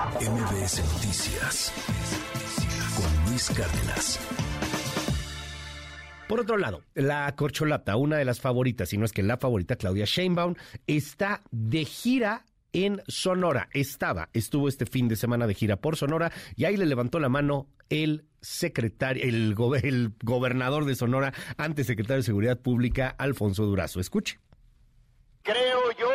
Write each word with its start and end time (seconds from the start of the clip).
MBS 0.00 0.82
Noticias 0.94 1.72
con 2.96 3.30
Luis 3.30 3.50
Cárdenas. 3.50 4.18
Por 6.26 6.40
otro 6.40 6.56
lado, 6.56 6.84
la 6.94 7.30
corcholata, 7.36 7.96
una 7.96 8.16
de 8.16 8.24
las 8.24 8.40
favoritas, 8.40 8.88
si 8.88 8.96
no 8.96 9.04
es 9.04 9.12
que 9.12 9.22
la 9.22 9.36
favorita, 9.36 9.76
Claudia 9.76 10.06
Sheinbaum, 10.06 10.54
está 10.86 11.42
de 11.50 11.84
gira 11.84 12.46
en 12.72 13.02
Sonora. 13.08 13.68
Estaba, 13.74 14.30
estuvo 14.32 14.68
este 14.68 14.86
fin 14.86 15.06
de 15.06 15.16
semana 15.16 15.46
de 15.46 15.52
gira 15.52 15.76
por 15.76 15.96
Sonora 15.96 16.32
y 16.56 16.64
ahí 16.64 16.78
le 16.78 16.86
levantó 16.86 17.20
la 17.20 17.28
mano 17.28 17.66
el 17.90 18.24
secretario, 18.40 19.22
el, 19.22 19.54
el 19.82 20.14
gobernador 20.24 20.86
de 20.86 20.94
Sonora, 20.94 21.34
antes 21.58 21.86
secretario 21.86 22.22
de 22.22 22.26
Seguridad 22.26 22.58
Pública, 22.58 23.14
Alfonso 23.18 23.66
Durazo. 23.66 24.00
Escuche. 24.00 24.38
Creo 25.42 25.92
yo 25.98 26.09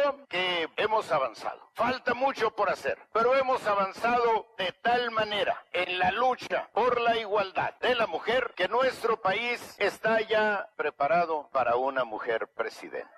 hemos 0.96 1.12
avanzado. 1.12 1.60
Falta 1.74 2.14
mucho 2.14 2.56
por 2.56 2.70
hacer, 2.70 2.98
pero 3.12 3.36
hemos 3.36 3.68
avanzado 3.68 4.48
de 4.58 4.72
tal 4.82 5.12
manera 5.12 5.62
en 5.74 6.00
la 6.00 6.10
lucha 6.12 6.70
por 6.72 7.02
la 7.02 7.18
igualdad 7.18 7.74
de 7.82 7.96
la 7.96 8.08
mujer 8.08 8.54
que 8.56 8.70
nuestro 8.70 9.22
país 9.22 9.76
está 9.78 10.22
ya 10.22 10.70
preparado 10.78 11.50
para 11.52 11.76
una 11.76 12.06
mujer 12.06 12.48
presidenta. 12.48 13.12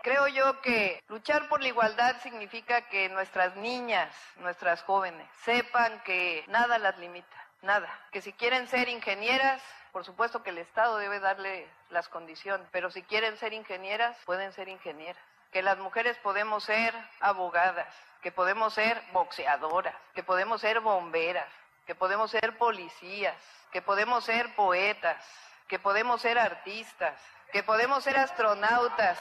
Creo 0.00 0.28
yo 0.28 0.60
que 0.60 1.02
luchar 1.08 1.48
por 1.48 1.60
la 1.60 1.68
igualdad 1.68 2.14
significa 2.22 2.82
que 2.88 3.08
nuestras 3.08 3.56
niñas, 3.56 4.14
nuestras 4.36 4.80
jóvenes, 4.84 5.28
sepan 5.42 6.04
que 6.04 6.44
nada 6.46 6.78
las 6.78 6.96
limita, 6.98 7.48
nada. 7.62 7.88
Que 8.12 8.22
si 8.22 8.32
quieren 8.32 8.68
ser 8.68 8.88
ingenieras, 8.88 9.60
por 9.90 10.04
supuesto 10.04 10.44
que 10.44 10.50
el 10.50 10.58
Estado 10.58 10.98
debe 10.98 11.18
darle 11.18 11.66
las 11.90 12.08
condiciones, 12.08 12.68
pero 12.70 12.92
si 12.92 13.02
quieren 13.02 13.36
ser 13.38 13.52
ingenieras, 13.52 14.16
pueden 14.24 14.52
ser 14.52 14.68
ingenieras. 14.68 15.31
Que 15.52 15.62
las 15.62 15.78
mujeres 15.78 16.16
podemos 16.18 16.64
ser 16.64 16.94
abogadas, 17.20 17.94
que 18.22 18.32
podemos 18.32 18.74
ser 18.74 19.00
boxeadoras, 19.12 19.94
que 20.14 20.22
podemos 20.22 20.60
ser 20.60 20.80
bomberas, 20.80 21.48
que 21.86 21.94
podemos 21.94 22.30
ser 22.30 22.56
policías, 22.56 23.36
que 23.70 23.82
podemos 23.82 24.24
ser 24.24 24.54
poetas, 24.54 25.24
que 25.68 25.78
podemos 25.78 26.20
ser 26.20 26.38
artistas, 26.38 27.14
que 27.52 27.62
podemos 27.62 28.02
ser 28.02 28.18
astronautas, 28.18 29.18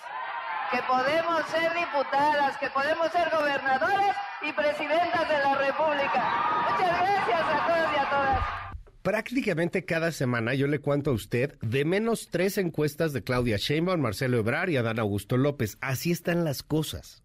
que 0.72 0.81
podemos 0.83 1.45
ser 1.47 1.73
diputadas, 1.73 2.58
que 2.58 2.70
podemos 2.70 3.11
ser 3.11 3.30
gobernadoras 3.30 4.16
y 4.42 4.53
presidentas 4.53 5.27
de 5.27 5.38
la 5.39 5.55
República. 5.55 6.23
Muchas 6.70 7.02
gracias 7.02 7.42
a 7.42 7.67
todos 7.67 7.94
y 7.94 8.00
a 8.00 8.09
todas. 8.09 8.61
Prácticamente 9.02 9.83
cada 9.83 10.11
semana 10.11 10.53
yo 10.53 10.67
le 10.67 10.80
cuento 10.80 11.09
a 11.09 11.13
usted 11.13 11.57
de 11.61 11.85
menos 11.85 12.27
tres 12.30 12.59
encuestas 12.59 13.13
de 13.13 13.23
Claudia 13.23 13.58
Sheinbaum, 13.58 13.99
Marcelo 13.99 14.38
Ebrard 14.38 14.69
y 14.69 14.77
Adán 14.77 14.99
Augusto 14.99 15.38
López. 15.38 15.77
Así 15.81 16.11
están 16.11 16.43
las 16.43 16.61
cosas. 16.61 17.23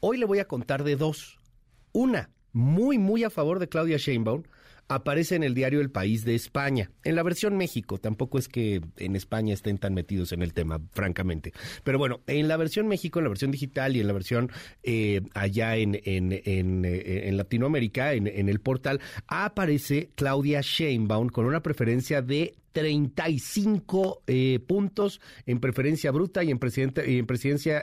Hoy 0.00 0.18
le 0.18 0.26
voy 0.26 0.40
a 0.40 0.48
contar 0.48 0.82
de 0.82 0.96
dos. 0.96 1.38
Una, 1.92 2.30
muy, 2.52 2.98
muy 2.98 3.22
a 3.22 3.30
favor 3.30 3.60
de 3.60 3.68
Claudia 3.68 3.98
Sheinbaum, 3.98 4.42
aparece 4.90 5.36
en 5.36 5.44
el 5.44 5.54
diario 5.54 5.80
El 5.80 5.90
País 5.90 6.24
de 6.24 6.34
España. 6.34 6.90
En 7.04 7.14
la 7.14 7.22
versión 7.22 7.56
México, 7.56 7.98
tampoco 7.98 8.38
es 8.38 8.48
que 8.48 8.80
en 8.96 9.14
España 9.14 9.54
estén 9.54 9.78
tan 9.78 9.94
metidos 9.94 10.32
en 10.32 10.42
el 10.42 10.52
tema, 10.52 10.80
francamente. 10.92 11.52
Pero 11.84 11.96
bueno, 11.98 12.20
en 12.26 12.48
la 12.48 12.56
versión 12.56 12.88
México, 12.88 13.20
en 13.20 13.24
la 13.24 13.28
versión 13.28 13.52
digital 13.52 13.96
y 13.96 14.00
en 14.00 14.08
la 14.08 14.12
versión 14.12 14.50
eh, 14.82 15.22
allá 15.32 15.76
en, 15.76 16.00
en, 16.04 16.32
en, 16.44 16.84
eh, 16.84 17.28
en 17.28 17.36
Latinoamérica, 17.36 18.14
en, 18.14 18.26
el 18.26 18.60
portal, 18.60 19.00
aparece 19.28 20.10
Claudia 20.16 20.60
Sheinbaum 20.60 21.28
con 21.28 21.46
una 21.46 21.62
preferencia 21.62 22.20
de 22.20 22.56
35 22.72 24.22
eh, 24.26 24.60
puntos 24.66 25.20
en 25.46 25.60
preferencia 25.60 26.10
bruta 26.10 26.44
y 26.44 26.50
en, 26.50 26.60
en, 26.62 27.26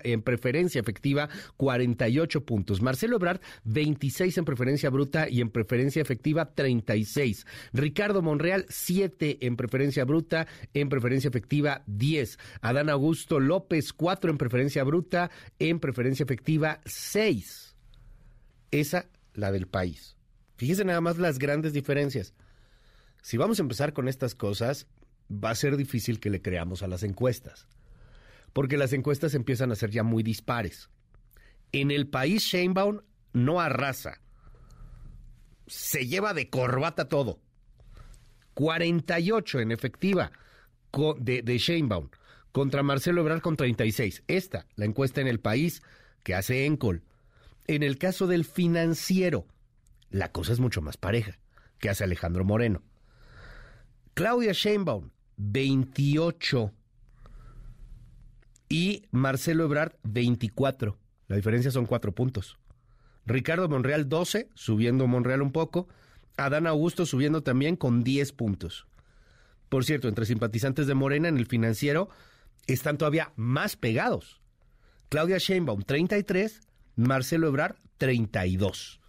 en 0.03 0.21
preferencia 0.21 0.80
efectiva 0.80 1.30
48 1.57 2.45
puntos. 2.45 2.81
Marcelo 2.81 3.17
Ebrard 3.17 3.41
26 3.65 4.38
en 4.38 4.45
preferencia 4.45 4.89
bruta 4.89 5.30
y 5.30 5.41
en 5.41 5.49
preferencia 5.49 6.02
efectiva 6.02 6.53
36. 6.53 7.45
Ricardo 7.73 8.21
Monreal 8.21 8.65
7 8.69 9.39
en 9.41 9.55
preferencia 9.58 10.05
bruta, 10.05 10.47
en 10.73 10.89
preferencia 10.89 11.30
efectiva 11.30 11.83
10. 11.87 12.39
Adán 12.61 12.89
Augusto 12.89 13.39
López 13.39 13.93
4 13.93 14.31
en 14.31 14.37
preferencia 14.37 14.83
bruta, 14.83 15.31
en 15.59 15.80
preferencia 15.80 16.23
efectiva 16.23 16.81
6. 16.86 17.76
Esa 18.71 19.08
la 19.33 19.52
del 19.52 19.67
país. 19.67 20.17
Fíjese 20.58 20.83
nada 20.83 21.02
más 21.02 21.17
las 21.17 21.37
grandes 21.39 21.73
diferencias. 21.73 22.33
Si 23.22 23.38
vamos 23.38 23.60
a 23.60 23.64
empezar 23.64 23.94
con 23.94 24.08
estas 24.08 24.36
cosas, 24.36 24.88
va 25.32 25.50
a 25.50 25.55
ser 25.55 25.78
difícil 25.78 26.20
que 26.20 26.30
le 26.30 26.42
creamos 26.42 26.83
a 26.83 26.88
las 26.88 27.04
encuestas, 27.04 27.67
porque 28.54 28.78
las 28.78 28.94
encuestas 28.94 29.33
empiezan 29.33 29.72
a 29.72 29.76
ser 29.76 29.92
ya 29.92 30.04
muy 30.04 30.23
dispares. 30.23 30.89
En 31.72 31.92
el 31.92 32.08
país 32.08 32.44
Sheinbaum 32.44 33.02
no 33.33 33.60
arrasa, 33.60 34.22
se 35.67 36.08
lleva 36.08 36.33
de 36.33 36.50
corbata 36.50 37.10
todo. 37.10 37.39
48 38.54 39.60
en 39.60 39.72
efectiva 39.72 40.32
de, 41.20 41.44
de 41.44 41.58
Sheinbaum 41.58 42.10
contra 42.52 42.82
Marcelo 42.82 43.22
Ebrard 43.22 43.42
con 43.42 43.56
36. 43.56 44.23
Esta, 44.27 44.66
la 44.76 44.86
encuesta 44.86 45.22
en 45.22 45.27
el 45.27 45.39
país 45.39 45.83
que 46.23 46.33
hace 46.33 46.66
Encol. 46.66 47.04
En 47.67 47.83
el 47.83 47.98
caso 47.98 48.26
del 48.26 48.45
financiero, 48.45 49.45
la 50.10 50.32
cosa 50.32 50.54
es 50.54 50.60
mucho 50.60 50.82
más 50.82 50.98
pareja 50.98 51.38
que 51.80 51.89
hace 51.89 52.04
Alejandro 52.04 52.45
Moreno. 52.45 52.82
Claudia 54.17 54.52
Sheinbaum, 54.52 55.11
28. 55.36 56.73
Y 58.67 59.04
Marcelo 59.11 59.66
Ebrard, 59.66 59.94
24. 60.05 60.98
La 61.28 61.36
diferencia 61.36 61.70
son 61.70 61.86
cuatro 61.86 62.16
puntos. 62.16 62.58
Ricardo 63.27 63.70
Monreal, 63.70 64.10
12, 64.10 64.50
subiendo 64.56 65.06
Monreal 65.06 65.44
un 65.44 65.52
poco. 65.52 65.88
Adán 66.36 66.66
Augusto 66.66 67.06
subiendo 67.06 67.44
también 67.44 67.76
con 67.76 68.04
10 68.04 68.32
puntos. 68.32 68.88
Por 69.70 69.86
cierto, 69.86 70.08
entre 70.08 70.26
simpatizantes 70.26 70.88
de 70.88 70.95
Morena 70.95 71.27
en 71.27 71.38
el 71.38 71.45
financiero 71.45 72.10
están 72.66 72.98
todavía 72.98 73.33
más 73.36 73.76
pegados. 73.76 74.42
Claudia 75.10 75.38
Sheinbaum, 75.38 75.83
33. 75.83 76.61
Marcelo 76.95 77.50
Ebrard, 77.50 77.76
32. 78.00 79.00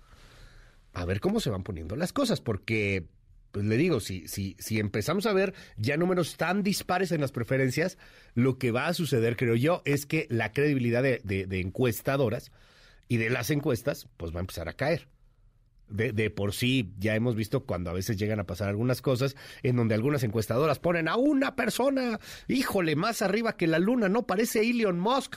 A 0.92 1.06
ver 1.06 1.20
cómo 1.20 1.40
se 1.40 1.48
van 1.48 1.62
poniendo 1.62 1.96
las 1.96 2.12
cosas, 2.12 2.42
porque 2.42 3.08
pues 3.50 3.64
le 3.64 3.76
digo, 3.76 4.00
si, 4.00 4.28
si, 4.28 4.56
si 4.58 4.78
empezamos 4.78 5.26
a 5.26 5.32
ver 5.32 5.54
ya 5.76 5.96
números 5.96 6.36
tan 6.36 6.62
dispares 6.62 7.12
en 7.12 7.20
las 7.20 7.32
preferencias, 7.32 7.98
lo 8.34 8.58
que 8.58 8.70
va 8.70 8.86
a 8.86 8.94
suceder, 8.94 9.36
creo 9.36 9.54
yo, 9.54 9.82
es 9.84 10.06
que 10.06 10.26
la 10.30 10.52
credibilidad 10.52 11.02
de, 11.02 11.46
encuestadoras 11.50 12.52
y 13.08 13.16
de 13.16 13.30
las 13.30 13.50
encuestas, 13.50 14.08
pues 14.16 14.32
va 14.32 14.38
a 14.38 14.40
empezar 14.40 14.68
a 14.68 14.74
caer. 14.74 15.08
De, 15.88 16.12
de, 16.12 16.28
por 16.28 16.52
sí 16.52 16.92
ya 16.98 17.14
hemos 17.14 17.34
visto 17.34 17.64
cuando 17.64 17.88
a 17.88 17.94
veces 17.94 18.18
llegan 18.18 18.40
a 18.40 18.44
pasar 18.44 18.68
algunas 18.68 19.00
cosas 19.00 19.36
en 19.62 19.76
donde 19.76 19.94
algunas 19.94 20.22
encuestadoras 20.22 20.78
ponen 20.78 21.08
a 21.08 21.16
una 21.16 21.56
persona, 21.56 22.20
híjole, 22.46 22.94
más 22.94 23.22
arriba 23.22 23.56
que 23.56 23.66
la 23.66 23.78
luna, 23.78 24.10
no 24.10 24.26
parece 24.26 24.60
Elon 24.60 25.00
Musk 25.00 25.36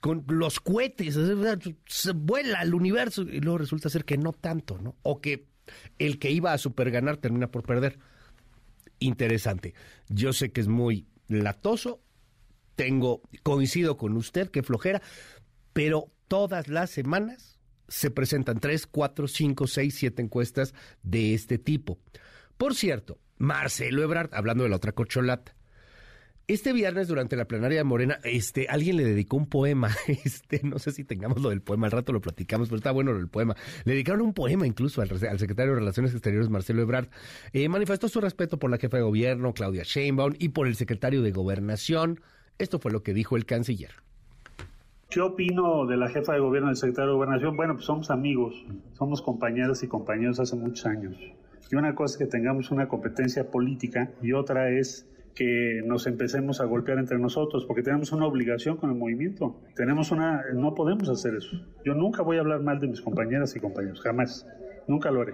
con 0.00 0.24
los 0.28 0.60
cohetes, 0.60 1.18
se 1.86 2.12
vuela 2.12 2.62
el 2.62 2.74
universo 2.74 3.22
y 3.22 3.40
luego 3.40 3.58
resulta 3.58 3.88
ser 3.90 4.04
que 4.04 4.16
no 4.16 4.32
tanto, 4.32 4.78
¿no? 4.78 4.96
O 5.02 5.20
que 5.20 5.49
el 5.98 6.18
que 6.18 6.30
iba 6.30 6.52
a 6.52 6.58
superganar 6.58 7.16
termina 7.16 7.50
por 7.50 7.62
perder. 7.62 7.98
Interesante. 8.98 9.74
Yo 10.08 10.32
sé 10.32 10.52
que 10.52 10.60
es 10.60 10.68
muy 10.68 11.06
latoso, 11.28 12.02
tengo, 12.76 13.22
coincido 13.42 13.96
con 13.96 14.16
usted, 14.16 14.50
que 14.50 14.62
flojera, 14.62 15.02
pero 15.72 16.10
todas 16.28 16.68
las 16.68 16.90
semanas 16.90 17.58
se 17.88 18.10
presentan 18.10 18.60
tres, 18.60 18.86
cuatro, 18.86 19.28
cinco, 19.28 19.66
seis, 19.66 19.96
siete 19.96 20.22
encuestas 20.22 20.74
de 21.02 21.34
este 21.34 21.58
tipo. 21.58 21.98
Por 22.56 22.74
cierto, 22.74 23.18
Marcelo 23.38 24.02
Ebrard, 24.02 24.34
hablando 24.34 24.64
de 24.64 24.70
la 24.70 24.76
otra 24.76 24.92
corcholata, 24.92 25.56
este 26.46 26.72
viernes, 26.72 27.06
durante 27.06 27.36
la 27.36 27.46
plenaria 27.46 27.78
de 27.78 27.84
Morena, 27.84 28.18
este, 28.24 28.66
alguien 28.68 28.96
le 28.96 29.04
dedicó 29.04 29.36
un 29.36 29.46
poema. 29.46 29.90
Este, 30.24 30.60
no 30.64 30.78
sé 30.78 30.90
si 30.92 31.04
tengamos 31.04 31.40
lo 31.40 31.50
del 31.50 31.62
poema, 31.62 31.86
al 31.86 31.92
rato 31.92 32.12
lo 32.12 32.20
platicamos, 32.20 32.68
pero 32.68 32.78
está 32.78 32.90
bueno 32.90 33.12
el 33.12 33.28
poema. 33.28 33.54
Le 33.84 33.92
dedicaron 33.92 34.22
un 34.22 34.34
poema 34.34 34.66
incluso 34.66 35.00
al, 35.00 35.08
secretario 35.08 35.72
de 35.72 35.78
Relaciones 35.78 36.12
Exteriores, 36.12 36.50
Marcelo 36.50 36.82
Ebrard. 36.82 37.08
Eh, 37.52 37.68
manifestó 37.68 38.08
su 38.08 38.20
respeto 38.20 38.58
por 38.58 38.70
la 38.70 38.78
jefa 38.78 38.96
de 38.96 39.04
gobierno, 39.04 39.54
Claudia 39.54 39.82
Sheinbaum, 39.84 40.34
y 40.38 40.50
por 40.50 40.66
el 40.66 40.74
secretario 40.74 41.22
de 41.22 41.30
Gobernación. 41.30 42.20
Esto 42.58 42.78
fue 42.78 42.90
lo 42.90 43.02
que 43.02 43.14
dijo 43.14 43.36
el 43.36 43.46
canciller. 43.46 43.92
¿Qué 45.08 45.20
opino 45.20 45.86
de 45.86 45.96
la 45.96 46.08
jefa 46.08 46.34
de 46.34 46.40
gobierno 46.40 46.68
del 46.68 46.76
secretario 46.76 47.10
de 47.10 47.16
Gobernación? 47.16 47.56
Bueno, 47.56 47.74
pues 47.74 47.86
somos 47.86 48.10
amigos, 48.10 48.64
somos 48.92 49.22
compañeros 49.22 49.82
y 49.82 49.88
compañeros 49.88 50.38
hace 50.38 50.56
muchos 50.56 50.86
años. 50.86 51.16
Y 51.70 51.76
una 51.76 51.94
cosa 51.94 52.14
es 52.14 52.18
que 52.18 52.26
tengamos 52.26 52.70
una 52.70 52.86
competencia 52.86 53.50
política 53.50 54.10
y 54.22 54.32
otra 54.32 54.70
es 54.70 55.08
que 55.34 55.80
nos 55.84 56.06
empecemos 56.06 56.60
a 56.60 56.64
golpear 56.64 56.98
entre 56.98 57.18
nosotros, 57.18 57.64
porque 57.66 57.82
tenemos 57.82 58.12
una 58.12 58.26
obligación 58.26 58.76
con 58.76 58.90
el 58.90 58.96
movimiento. 58.96 59.60
Tenemos 59.74 60.10
una, 60.10 60.42
no 60.54 60.74
podemos 60.74 61.08
hacer 61.08 61.34
eso. 61.34 61.56
Yo 61.84 61.94
nunca 61.94 62.22
voy 62.22 62.36
a 62.36 62.40
hablar 62.40 62.60
mal 62.60 62.78
de 62.78 62.88
mis 62.88 63.00
compañeras 63.00 63.54
y 63.56 63.60
compañeros, 63.60 64.00
jamás. 64.00 64.46
Nunca 64.86 65.10
lo 65.10 65.22
haré. 65.22 65.32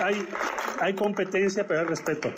Hay, 0.00 0.14
hay 0.80 0.94
competencia, 0.94 1.66
pero 1.66 1.80
hay 1.80 1.86
respeto. 1.86 2.30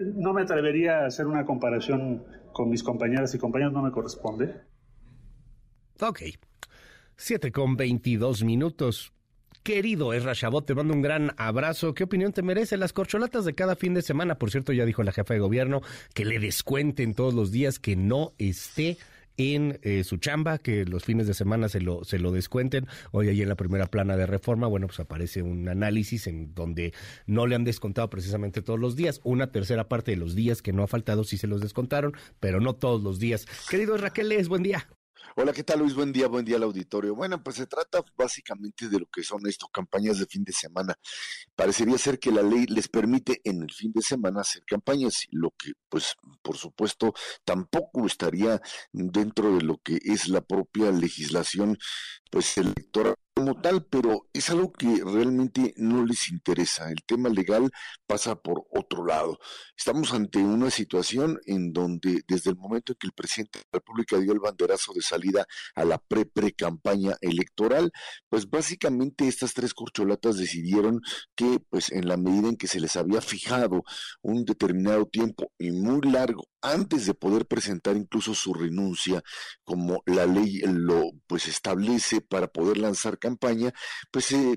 No 0.00 0.32
me 0.32 0.42
atrevería 0.42 1.00
a 1.00 1.06
hacer 1.06 1.26
una 1.26 1.44
comparación 1.44 2.24
con 2.52 2.70
mis 2.70 2.82
compañeras 2.82 3.34
y 3.34 3.38
compañeros, 3.38 3.72
no 3.72 3.82
me 3.82 3.90
corresponde. 3.90 4.54
Ok. 6.00 6.22
7 7.16 7.52
con 7.52 7.76
22 7.76 8.44
minutos. 8.44 9.12
Querido 9.64 10.12
Ezra 10.12 10.34
Chabot, 10.34 10.66
te 10.66 10.74
mando 10.74 10.92
un 10.92 11.00
gran 11.00 11.32
abrazo. 11.38 11.94
¿Qué 11.94 12.04
opinión 12.04 12.34
te 12.34 12.42
merecen 12.42 12.80
las 12.80 12.92
corcholatas 12.92 13.46
de 13.46 13.54
cada 13.54 13.76
fin 13.76 13.94
de 13.94 14.02
semana? 14.02 14.34
Por 14.34 14.50
cierto, 14.50 14.74
ya 14.74 14.84
dijo 14.84 15.02
la 15.02 15.10
jefa 15.10 15.32
de 15.32 15.40
gobierno 15.40 15.80
que 16.12 16.26
le 16.26 16.38
descuenten 16.38 17.14
todos 17.14 17.32
los 17.32 17.50
días 17.50 17.78
que 17.78 17.96
no 17.96 18.34
esté 18.36 18.98
en 19.38 19.78
eh, 19.80 20.04
su 20.04 20.18
chamba, 20.18 20.58
que 20.58 20.84
los 20.84 21.06
fines 21.06 21.26
de 21.26 21.32
semana 21.32 21.70
se 21.70 21.80
lo, 21.80 22.04
se 22.04 22.18
lo 22.18 22.30
descuenten. 22.30 22.86
Hoy 23.10 23.30
ahí 23.30 23.40
en 23.40 23.48
la 23.48 23.54
primera 23.54 23.86
plana 23.86 24.18
de 24.18 24.26
reforma, 24.26 24.66
bueno, 24.66 24.86
pues 24.86 25.00
aparece 25.00 25.40
un 25.40 25.66
análisis 25.66 26.26
en 26.26 26.54
donde 26.54 26.92
no 27.26 27.46
le 27.46 27.54
han 27.54 27.64
descontado 27.64 28.10
precisamente 28.10 28.60
todos 28.60 28.78
los 28.78 28.96
días. 28.96 29.22
Una 29.24 29.50
tercera 29.50 29.88
parte 29.88 30.10
de 30.10 30.18
los 30.18 30.34
días 30.34 30.60
que 30.60 30.74
no 30.74 30.82
ha 30.82 30.88
faltado 30.88 31.24
sí 31.24 31.38
se 31.38 31.46
los 31.46 31.62
descontaron, 31.62 32.12
pero 32.38 32.60
no 32.60 32.74
todos 32.74 33.02
los 33.02 33.18
días. 33.18 33.46
Querido 33.70 33.96
Raquel, 33.96 34.30
es 34.32 34.48
buen 34.48 34.62
día. 34.62 34.86
Hola, 35.36 35.52
¿qué 35.52 35.64
tal 35.64 35.80
Luis? 35.80 35.94
Buen 35.94 36.12
día, 36.12 36.28
buen 36.28 36.44
día 36.44 36.58
al 36.58 36.62
auditorio. 36.62 37.16
Bueno, 37.16 37.42
pues 37.42 37.56
se 37.56 37.66
trata 37.66 38.04
básicamente 38.16 38.88
de 38.88 39.00
lo 39.00 39.06
que 39.06 39.24
son 39.24 39.44
estas 39.48 39.68
campañas 39.72 40.20
de 40.20 40.26
fin 40.26 40.44
de 40.44 40.52
semana. 40.52 40.94
Parecería 41.56 41.98
ser 41.98 42.20
que 42.20 42.30
la 42.30 42.40
ley 42.40 42.66
les 42.66 42.86
permite 42.86 43.40
en 43.42 43.62
el 43.62 43.72
fin 43.72 43.90
de 43.92 44.00
semana 44.00 44.42
hacer 44.42 44.62
campañas, 44.64 45.26
lo 45.32 45.50
que 45.58 45.72
pues 45.88 46.14
por 46.40 46.56
supuesto 46.56 47.14
tampoco 47.44 48.06
estaría 48.06 48.60
dentro 48.92 49.56
de 49.56 49.62
lo 49.62 49.78
que 49.78 49.98
es 50.04 50.28
la 50.28 50.40
propia 50.40 50.92
legislación 50.92 51.78
pues 52.34 52.58
electoral 52.58 53.14
como 53.32 53.60
tal, 53.60 53.84
pero 53.84 54.28
es 54.32 54.50
algo 54.50 54.72
que 54.72 55.02
realmente 55.04 55.72
no 55.76 56.04
les 56.04 56.30
interesa. 56.30 56.90
El 56.90 57.04
tema 57.04 57.28
legal 57.28 57.70
pasa 58.08 58.34
por 58.34 58.64
otro 58.70 59.06
lado. 59.06 59.38
Estamos 59.76 60.12
ante 60.12 60.40
una 60.40 60.68
situación 60.70 61.38
en 61.46 61.72
donde 61.72 62.22
desde 62.26 62.50
el 62.50 62.56
momento 62.56 62.92
en 62.92 62.96
que 62.98 63.06
el 63.06 63.12
presidente 63.12 63.60
de 63.60 63.64
la 63.72 63.78
República 63.78 64.18
dio 64.18 64.32
el 64.32 64.40
banderazo 64.40 64.92
de 64.94 65.02
salida 65.02 65.46
a 65.76 65.84
la 65.84 65.98
pre-pre-campaña 65.98 67.14
electoral, 67.20 67.92
pues 68.28 68.50
básicamente 68.50 69.28
estas 69.28 69.54
tres 69.54 69.74
corcholatas 69.74 70.36
decidieron 70.36 71.02
que 71.36 71.60
pues 71.70 71.92
en 71.92 72.08
la 72.08 72.16
medida 72.16 72.48
en 72.48 72.56
que 72.56 72.66
se 72.66 72.80
les 72.80 72.96
había 72.96 73.20
fijado 73.20 73.84
un 74.22 74.44
determinado 74.44 75.06
tiempo 75.06 75.52
y 75.56 75.70
muy 75.70 76.00
largo 76.00 76.48
antes 76.64 77.04
de 77.06 77.14
poder 77.14 77.46
presentar 77.46 77.96
incluso 77.96 78.34
su 78.34 78.54
renuncia, 78.54 79.22
como 79.64 80.02
la 80.06 80.26
ley 80.26 80.60
lo 80.64 81.10
pues 81.26 81.46
establece 81.46 82.22
para 82.22 82.48
poder 82.48 82.78
lanzar 82.78 83.18
campaña, 83.18 83.72
pues 84.10 84.32
eh, 84.32 84.56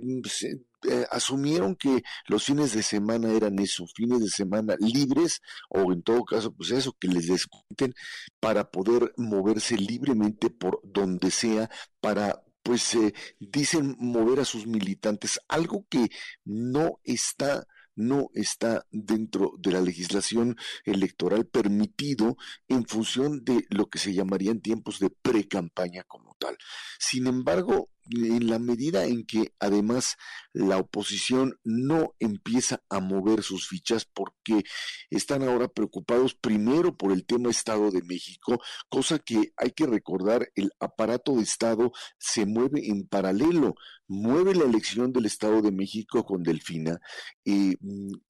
eh, 0.89 1.05
asumieron 1.11 1.75
que 1.75 2.03
los 2.27 2.45
fines 2.45 2.73
de 2.73 2.81
semana 2.81 3.31
eran 3.31 3.59
esos 3.59 3.93
fines 3.93 4.21
de 4.21 4.29
semana 4.29 4.75
libres 4.79 5.41
o 5.69 5.91
en 5.91 6.01
todo 6.01 6.23
caso 6.23 6.53
pues 6.53 6.71
eso 6.71 6.95
que 6.99 7.07
les 7.09 7.27
descuenten 7.27 7.93
para 8.39 8.71
poder 8.71 9.11
moverse 9.17 9.75
libremente 9.75 10.49
por 10.49 10.79
donde 10.83 11.31
sea 11.31 11.69
para 11.99 12.41
pues 12.63 12.95
eh, 12.95 13.13
dicen 13.39 13.95
mover 13.99 14.39
a 14.39 14.45
sus 14.45 14.67
militantes 14.67 15.39
algo 15.47 15.85
que 15.89 16.09
no 16.45 16.99
está 17.03 17.65
no 17.97 18.29
está 18.33 18.85
dentro 18.91 19.53
de 19.59 19.71
la 19.71 19.81
legislación 19.81 20.55
electoral 20.85 21.45
permitido 21.45 22.37
en 22.69 22.85
función 22.85 23.43
de 23.43 23.65
lo 23.69 23.89
que 23.89 23.99
se 23.99 24.13
llamarían 24.13 24.61
tiempos 24.61 24.99
de 24.99 25.09
pre-campaña 25.09 26.03
como 26.03 26.35
tal. 26.39 26.57
Sin 26.99 27.27
embargo, 27.27 27.89
en 28.11 28.49
la 28.49 28.59
medida 28.59 29.05
en 29.05 29.25
que 29.25 29.53
además 29.59 30.15
la 30.53 30.77
oposición 30.77 31.59
no 31.63 32.15
empieza 32.19 32.81
a 32.89 32.99
mover 32.99 33.43
sus 33.43 33.67
fichas 33.67 34.05
porque 34.05 34.63
están 35.09 35.43
ahora 35.43 35.67
preocupados 35.67 36.33
primero 36.35 36.97
por 36.97 37.11
el 37.11 37.25
tema 37.25 37.49
Estado 37.49 37.91
de 37.91 38.01
México, 38.03 38.59
cosa 38.89 39.19
que 39.19 39.51
hay 39.57 39.71
que 39.71 39.85
recordar, 39.85 40.49
el 40.55 40.71
aparato 40.79 41.35
de 41.35 41.43
Estado 41.43 41.91
se 42.17 42.45
mueve 42.45 42.89
en 42.89 43.07
paralelo, 43.07 43.75
mueve 44.07 44.55
la 44.55 44.65
elección 44.65 45.11
del 45.13 45.25
Estado 45.25 45.61
de 45.61 45.71
México 45.71 46.25
con 46.25 46.43
Delfina 46.43 46.99
y, 47.43 47.73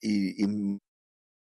y, 0.02 0.44
y 0.44 0.80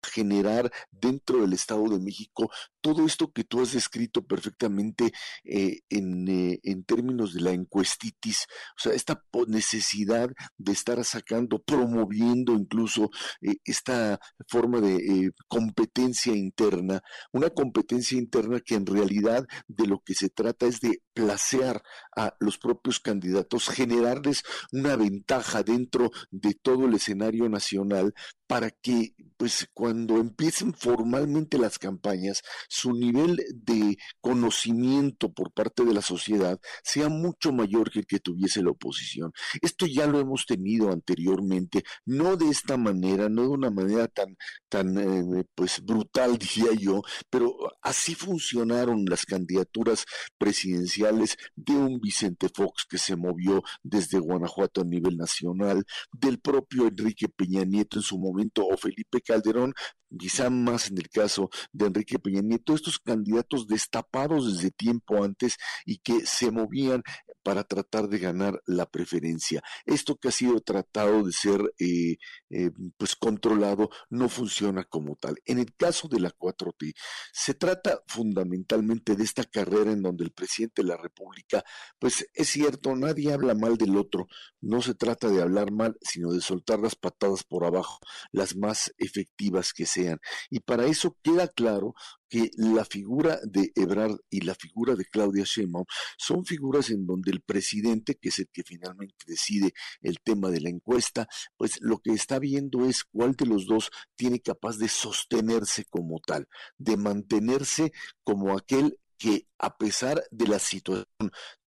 generar 0.04 0.70
dentro 0.90 1.40
del 1.40 1.52
Estado 1.52 1.88
de 1.88 1.98
México 1.98 2.50
todo 2.80 3.06
esto 3.06 3.32
que 3.32 3.44
tú 3.44 3.62
has 3.62 3.72
descrito 3.72 4.26
perfectamente 4.26 5.12
eh, 5.44 5.80
en, 5.88 6.28
eh, 6.28 6.60
en, 6.62 6.84
términos 6.84 7.32
de 7.32 7.40
la 7.40 7.52
encuestitis, 7.52 8.46
o 8.76 8.80
sea, 8.80 8.92
esta 8.92 9.24
necesidad 9.48 10.28
de 10.58 10.72
estar 10.72 11.02
sacando, 11.04 11.62
promoviendo 11.62 12.52
incluso 12.52 13.10
eh, 13.40 13.56
esta 13.64 14.20
forma 14.48 14.80
de 14.80 15.30
competencia 15.48 16.34
interna, 16.34 17.00
una 17.32 17.50
competencia 17.50 18.18
interna 18.18 18.60
que 18.60 18.74
en 18.74 18.86
realidad 18.86 19.46
de 19.66 19.86
lo 19.86 20.00
que 20.00 20.14
se 20.14 20.28
trata 20.28 20.66
es 20.66 20.80
de 20.80 21.00
placear 21.14 21.82
a 22.14 22.34
los 22.38 22.58
propios 22.58 23.00
candidatos, 23.00 23.68
generarles 23.68 24.42
una 24.72 24.96
ventaja 24.96 25.62
dentro 25.62 26.10
de 26.30 26.54
todo 26.54 26.86
el 26.86 26.94
escenario 26.94 27.48
nacional 27.48 28.12
para 28.46 28.70
que, 28.70 29.14
pues, 29.36 29.68
cuando 29.74 30.16
empiecen 30.18 30.74
formalmente 30.74 31.58
las 31.58 31.78
campañas, 31.78 32.42
su 32.68 32.92
nivel 32.92 33.44
de 33.52 33.96
conocimiento 34.20 35.32
por 35.32 35.52
parte 35.52 35.84
de 35.84 35.94
la 35.94 36.02
sociedad 36.02 36.58
sea 36.82 37.08
mucho 37.08 37.52
mayor 37.52 37.90
que 37.90 38.00
el 38.00 38.06
que 38.06 38.20
tuviese 38.20 38.62
la 38.62 38.70
oposición. 38.70 39.32
Esto 39.62 39.86
ya 39.86 40.06
lo 40.06 40.20
hemos 40.20 40.46
tenido 40.46 40.92
anteriormente, 40.92 41.84
no 42.04 42.36
de 42.36 42.48
esta 42.48 42.76
manera, 42.76 43.28
no 43.28 43.42
de 43.42 43.48
una 43.48 43.70
manera 43.70 44.08
tan, 44.08 44.36
tan 44.68 44.98
eh, 44.98 45.44
pues 45.54 45.84
brutal, 45.84 46.38
diría 46.38 46.72
yo, 46.78 47.02
pero 47.30 47.56
así 47.82 48.14
funcionaron 48.14 49.04
las 49.06 49.24
candidaturas 49.24 50.04
presidenciales 50.38 51.36
de 51.56 51.74
un 51.74 52.00
Vicente 52.00 52.48
Fox 52.48 52.86
que 52.88 52.98
se 52.98 53.16
movió 53.16 53.62
desde 53.82 54.18
Guanajuato 54.18 54.82
a 54.82 54.84
nivel 54.84 55.16
nacional, 55.16 55.84
del 56.12 56.38
propio 56.40 56.86
Enrique 56.88 57.28
Peña 57.28 57.64
Nieto 57.64 57.98
en 57.98 58.02
su 58.02 58.18
momento 58.18 58.66
o 58.66 58.76
Felipe 58.76 59.20
Calderón, 59.24 59.74
quizá 60.18 60.50
más 60.50 60.90
en 60.90 60.98
el 60.98 61.08
caso 61.08 61.50
de 61.72 61.86
Enrique 61.86 62.18
Peña 62.18 62.42
Nieto, 62.42 62.74
estos 62.74 62.98
candidatos 62.98 63.66
destapados 63.66 64.52
desde 64.52 64.70
tiempo 64.70 65.24
antes 65.24 65.56
y 65.84 65.98
que 65.98 66.26
se 66.26 66.50
movían 66.50 67.02
para 67.44 67.62
tratar 67.62 68.08
de 68.08 68.18
ganar 68.18 68.60
la 68.66 68.90
preferencia. 68.90 69.62
Esto 69.84 70.16
que 70.16 70.28
ha 70.28 70.32
sido 70.32 70.60
tratado 70.60 71.22
de 71.22 71.32
ser 71.32 71.60
eh, 71.78 72.16
eh, 72.50 72.70
pues 72.96 73.14
controlado 73.14 73.90
no 74.10 74.28
funciona 74.28 74.84
como 74.84 75.16
tal. 75.16 75.36
En 75.44 75.58
el 75.58 75.74
caso 75.76 76.08
de 76.08 76.20
la 76.20 76.30
4T, 76.30 76.94
se 77.32 77.54
trata 77.54 78.02
fundamentalmente 78.08 79.14
de 79.14 79.24
esta 79.24 79.44
carrera 79.44 79.92
en 79.92 80.02
donde 80.02 80.24
el 80.24 80.32
presidente 80.32 80.82
de 80.82 80.88
la 80.88 80.96
República, 80.96 81.62
pues 81.98 82.26
es 82.32 82.48
cierto, 82.48 82.96
nadie 82.96 83.32
habla 83.32 83.54
mal 83.54 83.76
del 83.76 83.96
otro, 83.96 84.26
no 84.60 84.80
se 84.80 84.94
trata 84.94 85.28
de 85.28 85.42
hablar 85.42 85.70
mal, 85.70 85.96
sino 86.00 86.32
de 86.32 86.40
soltar 86.40 86.80
las 86.80 86.96
patadas 86.96 87.44
por 87.44 87.64
abajo, 87.64 87.98
las 88.32 88.56
más 88.56 88.94
efectivas 88.96 89.72
que 89.74 89.84
sean. 89.84 90.18
Y 90.48 90.60
para 90.60 90.86
eso 90.86 91.18
queda 91.22 91.48
claro 91.48 91.94
que 92.34 92.50
la 92.56 92.84
figura 92.84 93.38
de 93.44 93.70
Ebrard 93.76 94.16
y 94.28 94.40
la 94.40 94.56
figura 94.56 94.96
de 94.96 95.04
Claudia 95.04 95.44
Sheinbaum 95.44 95.84
son 96.18 96.44
figuras 96.44 96.90
en 96.90 97.06
donde 97.06 97.30
el 97.30 97.42
presidente, 97.42 98.16
que 98.16 98.30
es 98.30 98.40
el 98.40 98.48
que 98.52 98.64
finalmente 98.64 99.14
decide 99.24 99.72
el 100.02 100.18
tema 100.18 100.50
de 100.50 100.60
la 100.60 100.68
encuesta, 100.68 101.28
pues 101.56 101.78
lo 101.80 102.00
que 102.00 102.10
está 102.10 102.40
viendo 102.40 102.86
es 102.86 103.04
cuál 103.04 103.36
de 103.36 103.46
los 103.46 103.66
dos 103.66 103.92
tiene 104.16 104.40
capaz 104.40 104.78
de 104.78 104.88
sostenerse 104.88 105.84
como 105.84 106.18
tal, 106.18 106.48
de 106.76 106.96
mantenerse 106.96 107.92
como 108.24 108.58
aquel 108.58 108.98
que 109.24 109.46
a 109.58 109.78
pesar 109.78 110.22
de 110.30 110.46
la 110.46 110.58
situación, 110.58 111.06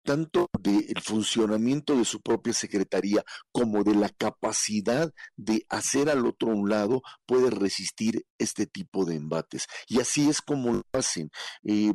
tanto 0.04 0.46
del 0.60 1.00
funcionamiento 1.02 1.96
de 1.96 2.04
su 2.04 2.20
propia 2.20 2.52
secretaría 2.52 3.24
como 3.50 3.82
de 3.82 3.96
la 3.96 4.10
capacidad 4.10 5.12
de 5.34 5.66
hacer 5.68 6.08
al 6.08 6.24
otro 6.24 6.50
un 6.50 6.70
lado, 6.70 7.02
puede 7.26 7.50
resistir 7.50 8.24
este 8.38 8.66
tipo 8.66 9.04
de 9.04 9.16
embates. 9.16 9.66
Y 9.88 9.98
así 9.98 10.28
es 10.28 10.40
como 10.40 10.72
lo 10.72 10.82
hacen. 10.92 11.30
Eh, 11.64 11.94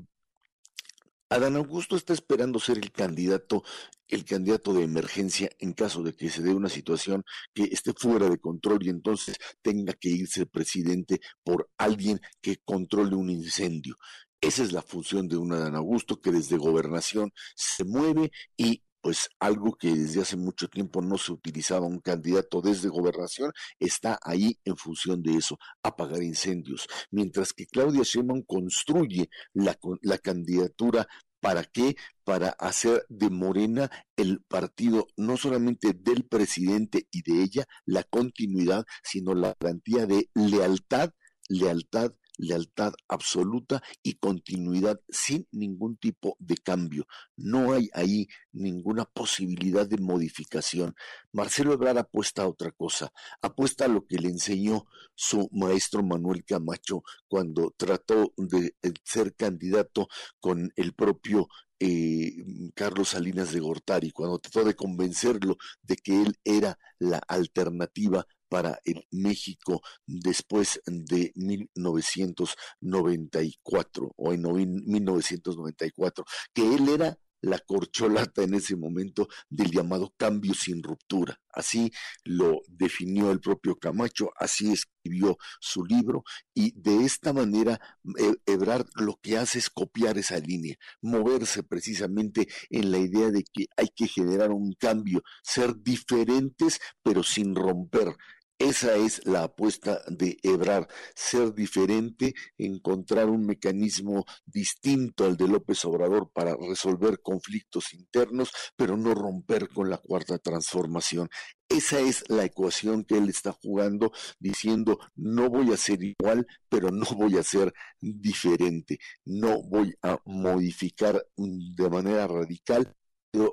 Adán 1.30 1.56
Augusto 1.56 1.96
está 1.96 2.12
esperando 2.12 2.60
ser 2.60 2.78
el 2.80 2.92
candidato, 2.92 3.64
el 4.10 4.26
candidato 4.26 4.74
de 4.74 4.84
emergencia 4.84 5.50
en 5.60 5.72
caso 5.72 6.04
de 6.04 6.14
que 6.14 6.30
se 6.30 6.42
dé 6.42 6.54
una 6.54 6.68
situación 6.68 7.24
que 7.54 7.64
esté 7.64 7.94
fuera 7.94 8.28
de 8.30 8.38
control 8.38 8.86
y 8.86 8.90
entonces 8.90 9.38
tenga 9.62 9.94
que 9.94 10.10
irse 10.10 10.42
el 10.42 10.48
presidente 10.48 11.22
por 11.42 11.70
alguien 11.78 12.20
que 12.42 12.58
controle 12.66 13.16
un 13.16 13.30
incendio. 13.30 13.96
Esa 14.44 14.62
es 14.64 14.74
la 14.74 14.82
función 14.82 15.30
de 15.30 15.38
un 15.38 15.54
Adán 15.54 15.74
Augusto 15.74 16.20
que 16.20 16.30
desde 16.30 16.58
gobernación 16.58 17.32
se 17.56 17.86
mueve 17.86 18.30
y 18.58 18.84
pues 19.00 19.30
algo 19.40 19.78
que 19.78 19.96
desde 19.96 20.22
hace 20.22 20.36
mucho 20.36 20.68
tiempo 20.68 21.02
no 21.02 21.18
se 21.18 21.32
utilizaba 21.32 21.86
un 21.86 22.02
candidato 22.02 22.60
desde 22.62 22.90
gobernación, 22.90 23.54
está 23.80 24.20
ahí 24.22 24.60
en 24.66 24.76
función 24.76 25.24
de 25.24 25.38
eso, 25.38 25.58
apagar 25.82 26.22
incendios. 26.22 26.88
Mientras 27.10 27.54
que 27.54 27.68
Claudia 27.68 28.04
Sheinbaum 28.04 28.42
construye 28.42 29.30
la, 29.54 29.78
la 30.02 30.18
candidatura 30.18 31.08
¿Para 31.40 31.66
qué? 31.66 31.98
Para 32.24 32.50
hacer 32.52 33.06
de 33.10 33.30
Morena 33.30 33.92
el 34.16 34.42
partido 34.42 35.08
no 35.18 35.36
solamente 35.36 35.92
del 35.94 36.24
presidente 36.24 37.08
y 37.12 37.22
de 37.22 37.44
ella, 37.44 37.66
la 37.86 38.06
continuidad, 38.06 38.86
sino 39.04 39.36
la 39.36 39.54
garantía 39.60 40.06
de 40.06 40.30
lealtad, 40.36 41.12
lealtad 41.50 42.14
lealtad 42.38 42.94
absoluta 43.08 43.82
y 44.02 44.14
continuidad 44.16 45.00
sin 45.10 45.48
ningún 45.52 45.98
tipo 45.98 46.36
de 46.40 46.58
cambio. 46.58 47.06
No 47.36 47.74
hay 47.74 47.90
ahí 47.94 48.28
ninguna 48.52 49.06
posibilidad 49.06 49.88
de 49.88 49.98
modificación. 49.98 50.96
Marcelo 51.32 51.74
Ebrard 51.74 51.98
apuesta 52.00 52.44
a 52.44 52.48
otra 52.48 52.72
cosa, 52.72 53.12
apuesta 53.42 53.86
a 53.86 53.90
lo 53.90 54.06
que 54.06 54.18
le 54.18 54.30
enseñó 54.30 54.86
su 55.16 55.50
maestro 55.52 56.04
Manuel 56.04 56.44
Camacho 56.44 57.04
cuando 57.28 57.74
trató 57.78 58.34
de 58.38 58.76
eh, 58.82 58.94
ser 59.04 59.36
candidato 59.36 60.08
con 60.40 60.72
el 60.76 60.94
propio 60.94 61.48
eh, 61.80 62.32
Carlos 62.76 63.10
Salinas 63.10 63.52
de 63.52 63.60
Gortari, 63.60 64.12
cuando 64.12 64.40
trató 64.40 64.64
de 64.64 64.76
convencerlo 64.76 65.58
de 65.82 65.98
que 65.98 66.22
él 66.22 66.38
era 66.46 66.78
la 66.98 67.18
alternativa 67.28 68.26
para 68.54 68.80
el 68.86 69.02
México 69.10 69.82
después 70.06 70.80
de 70.86 71.32
1994 71.34 74.14
o 74.16 74.32
en 74.32 74.44
1994, 74.86 76.24
que 76.54 76.76
él 76.76 76.88
era 76.88 77.18
la 77.44 77.60
corcholata 77.60 78.44
en 78.44 78.54
ese 78.54 78.76
momento 78.76 79.28
del 79.50 79.70
llamado 79.70 80.14
cambio 80.18 80.54
sin 80.54 80.82
ruptura. 80.82 81.40
Así 81.50 81.92
lo 82.24 82.62
definió 82.68 83.32
el 83.32 83.42
propio 83.42 83.76
Camacho, 83.76 84.30
así 84.38 84.72
escribió 84.72 85.38
su 85.60 85.84
libro 85.84 86.24
y 86.54 86.72
de 86.80 87.04
esta 87.04 87.34
manera 87.34 87.80
e-, 88.18 88.36
Ebrard 88.46 88.88
lo 88.96 89.20
que 89.22 89.38
hace 89.38 89.60
es 89.60 89.70
copiar 89.70 90.18
esa 90.18 90.40
línea, 90.40 90.76
moverse 91.02 91.64
precisamente 91.64 92.48
en 92.70 92.92
la 92.92 93.00
idea 93.00 93.30
de 93.30 93.44
que 93.44 93.68
hay 93.76 93.90
que 93.94 94.08
generar 94.08 94.52
un 94.52 94.74
cambio, 94.80 95.22
ser 95.44 95.76
diferentes 95.84 96.80
pero 97.04 97.24
sin 97.24 97.56
romper 97.56 98.16
esa 98.60 98.96
es 98.96 99.26
la 99.26 99.44
apuesta 99.44 100.02
de 100.08 100.38
Ebrar, 100.44 100.88
ser 101.16 101.54
diferente, 101.54 102.34
encontrar 102.58 103.30
un 103.30 103.46
mecanismo 103.46 104.26
distinto 104.46 105.26
al 105.26 105.36
de 105.36 105.48
López 105.48 105.84
Obrador 105.86 106.32
para 106.32 106.56
resolver 106.56 107.22
conflictos 107.22 107.94
internos, 107.94 108.52
pero 108.76 108.96
no 108.96 109.14
romper 109.14 109.70
con 109.70 109.90
la 109.90 109.98
cuarta 109.98 110.38
transformación. 110.38 111.30
Esa 111.68 112.00
es 112.00 112.24
la 112.30 112.46
ecuación 112.46 113.04
que 113.04 113.18
él 113.18 113.30
está 113.30 113.52
jugando, 113.52 114.12
diciendo, 114.40 115.00
no 115.16 115.50
voy 115.50 115.74
a 115.74 115.78
ser 115.78 116.04
igual, 116.04 116.46
pero 116.70 116.90
no 116.92 117.06
voy 117.18 117.38
a 117.38 117.44
ser 117.44 117.74
diferente, 118.00 119.00
no 119.26 119.62
voy 119.64 119.94
a 120.04 120.20
modificar 120.26 121.26
de 121.36 121.90
manera 121.90 122.28
radical 122.28 122.96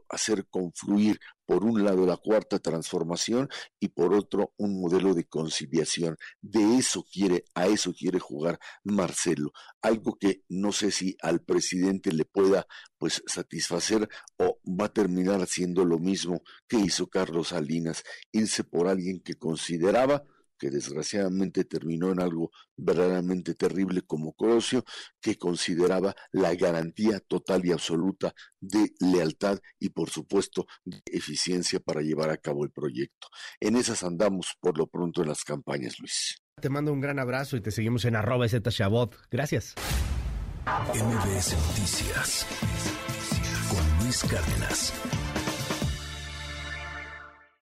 hacer 0.09 0.47
confluir 0.49 1.19
por 1.51 1.65
un 1.65 1.83
lado 1.83 2.07
la 2.07 2.17
cuarta 2.17 2.61
transformación 2.61 3.49
y 3.81 3.89
por 3.89 4.15
otro 4.15 4.55
un 4.57 4.81
modelo 4.81 5.15
de 5.15 5.25
conciliación. 5.25 6.17
De 6.41 6.77
eso 6.77 7.05
quiere, 7.13 7.45
a 7.57 7.67
eso 7.67 7.93
quiere 7.93 8.21
jugar 8.21 8.61
Marcelo, 8.85 9.51
algo 9.83 10.17
que 10.17 10.45
no 10.49 10.71
sé 10.71 10.93
si 10.93 11.17
al 11.21 11.43
presidente 11.43 12.13
le 12.13 12.25
pueda 12.25 12.69
pues 12.99 13.25
satisfacer 13.27 14.09
o 14.39 14.61
va 14.65 14.85
a 14.85 14.93
terminar 14.93 15.41
haciendo 15.41 15.85
lo 15.85 15.99
mismo 15.99 16.43
que 16.69 16.79
hizo 16.79 17.09
Carlos 17.09 17.49
Salinas, 17.49 18.05
irse 18.31 18.63
por 18.63 18.87
alguien 18.87 19.19
que 19.19 19.35
consideraba 19.35 20.23
que 20.61 20.71
desgraciadamente 20.71 21.65
terminó 21.65 22.13
en 22.13 22.21
algo 22.21 22.51
verdaderamente 22.77 23.55
terrible 23.55 24.03
como 24.03 24.35
Colosio, 24.35 24.85
que 25.21 25.37
consideraba 25.37 26.15
la 26.33 26.55
garantía 26.55 27.19
total 27.19 27.65
y 27.65 27.73
absoluta 27.73 28.35
de 28.61 28.93
lealtad 29.01 29.59
y 29.79 29.89
por 29.89 30.11
supuesto 30.11 30.67
de 30.85 31.01
eficiencia 31.07 31.81
para 31.81 32.03
llevar 32.03 32.31
a 32.31 32.37
cabo 32.37 32.65
el 32.65 32.71
proyecto. 32.71 33.29
En 33.59 33.75
esas 33.75 34.05
andamos 34.05 34.55
por 34.61 34.77
lo 34.77 34.87
pronto 34.87 35.23
en 35.23 35.29
las 35.29 35.45
campañas, 35.45 35.99
Luis. 35.99 36.37
Te 36.61 36.69
mando 36.69 36.93
un 36.93 37.01
gran 37.01 37.19
abrazo 37.19 37.57
y 37.57 37.63
te 37.63 37.71
seguimos 37.71 38.05
en 38.05 38.17
arroba 38.17 38.47
Shabot. 38.47 39.17
Gracias. 39.31 39.75
MBS 40.67 41.57
Noticias 41.69 42.47
con 43.71 44.05
Luis 44.05 44.23
Cárdenas. 44.25 44.93